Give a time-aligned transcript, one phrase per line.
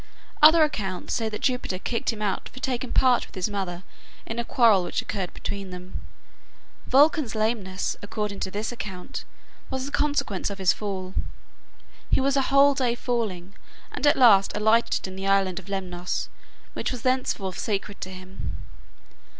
[0.41, 3.83] Other accounts say that Jupiter kicked him out for taking part with his mother
[4.25, 6.01] in a quarrel which occurred between them.
[6.87, 9.25] Vulcan's lameness, according to this account,
[9.69, 11.13] was the consequence of his fall.
[12.09, 13.53] He was a whole day falling,
[13.91, 16.29] and at last alighted in the island of Lemnos,
[16.73, 18.57] which was thenceforth sacred to him.